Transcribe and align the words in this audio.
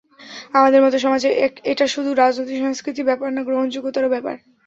আমাদের 0.53 0.79
মতো 0.81 0.97
সমাজে 0.99 1.29
এটা 1.71 1.85
শুধু 1.87 2.09
রাজনৈতিক 2.13 2.57
সংস্কৃতির 2.63 3.07
ব্যাপার 3.09 3.29
না, 3.31 3.41
গ্রহণযোগ্যতার 3.43 4.11
ব্যাপারও। 4.13 4.41